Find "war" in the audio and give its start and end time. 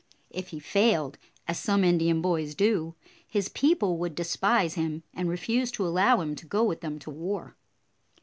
7.11-7.55